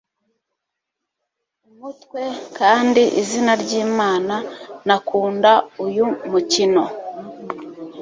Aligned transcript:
umutwe, 1.69 2.21
kandi, 2.57 3.01
izina 3.21 3.51
ry'imana! 3.63 4.35
nakunda 4.87 5.51
uyu 5.85 6.05
mukino 6.31 6.83